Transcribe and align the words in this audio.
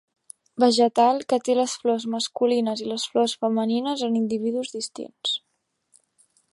Vegetal 0.61 1.19
que 1.33 1.37
té 1.49 1.55
les 1.59 1.75
flors 1.83 2.07
masculines 2.15 2.83
i 2.85 2.89
les 2.93 3.07
flors 3.13 3.37
femenines 3.45 4.05
en 4.09 4.19
individus 4.23 4.75
distints. 4.79 5.39